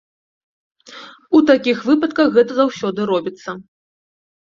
У 1.39 1.41
такіх 1.49 1.77
выпадках 1.89 2.27
гэта 2.37 2.57
заўсёды 2.61 2.99
робіцца. 3.11 3.49